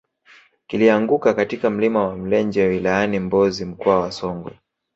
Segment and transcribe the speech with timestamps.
[0.67, 4.57] kilianguka katika mlima wa mlenje wilayani mbozi mkoa wa songwe